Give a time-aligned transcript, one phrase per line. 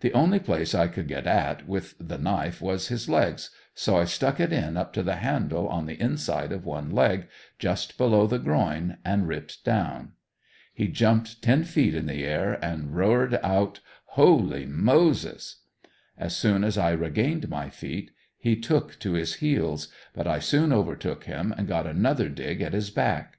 [0.00, 4.04] The only place I could get at with the knife was his legs, so I
[4.04, 8.26] stuck it in up to the handle, on the inside of one leg, just below
[8.26, 10.12] the groin and ripped down.
[10.72, 13.80] He jumped ten feet in the air and roared out
[14.16, 15.56] "Holy Moses!"
[16.16, 20.72] As soon as I regained my feet he took to his heels, but I soon
[20.72, 23.36] overtook him and got another dig at his back.